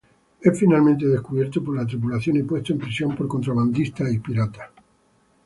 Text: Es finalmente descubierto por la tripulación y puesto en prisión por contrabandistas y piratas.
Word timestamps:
Es 0.41 0.59
finalmente 0.59 1.05
descubierto 1.05 1.63
por 1.63 1.75
la 1.75 1.85
tripulación 1.85 2.35
y 2.37 2.41
puesto 2.41 2.73
en 2.73 2.79
prisión 2.79 3.15
por 3.15 3.27
contrabandistas 3.27 4.11
y 4.11 4.17
piratas. 4.17 4.67